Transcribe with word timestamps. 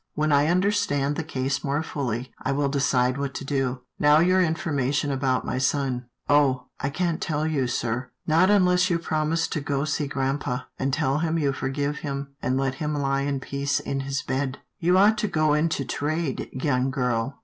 When 0.15 0.31
I 0.31 0.47
understand 0.47 1.15
the 1.15 1.23
case 1.23 1.63
more 1.63 1.83
fully, 1.83 2.31
I 2.41 2.53
will 2.53 2.69
decide 2.69 3.19
what 3.19 3.35
to 3.35 3.45
do— 3.45 3.81
Now 3.99 4.17
for 4.17 4.23
your 4.23 4.41
information 4.41 5.11
about 5.11 5.45
my 5.45 5.59
son."" 5.59 6.07
Oh! 6.27 6.69
I 6.79 6.89
can't 6.89 7.21
tell 7.21 7.45
you, 7.45 7.67
sir— 7.67 8.09
not 8.25 8.49
unless 8.49 8.89
you 8.89 8.97
promise 8.97 9.47
to 9.49 9.61
go 9.61 9.85
see 9.85 10.07
grampa, 10.07 10.65
and 10.79 10.91
tell 10.91 11.19
him 11.19 11.37
you 11.37 11.53
forgive 11.53 11.97
him, 11.99 12.33
and 12.41 12.57
let 12.57 12.73
him 12.81 12.95
lie 12.95 13.21
in 13.21 13.39
peace 13.41 13.79
in 13.79 13.99
his 13.99 14.23
bed."" 14.23 14.57
You 14.79 14.97
ought 14.97 15.19
to 15.19 15.27
go 15.27 15.53
into 15.53 15.85
trade, 15.85 16.49
young 16.51 16.89
girl. 16.89 17.37